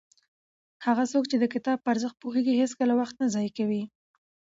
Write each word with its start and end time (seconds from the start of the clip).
هغه 0.85 1.03
څوک 1.11 1.23
چې 1.31 1.37
د 1.39 1.45
کتاب 1.53 1.77
په 1.81 1.89
ارزښت 1.93 2.15
پوهېږي 2.23 2.53
هېڅکله 2.61 2.93
وخت 2.99 3.15
نه 3.21 3.27
ضایع 3.33 3.51
کوي. 3.57 3.83